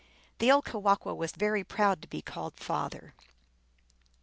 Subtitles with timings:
[0.39, 3.13] The old Kewahqu was very proud to be called father.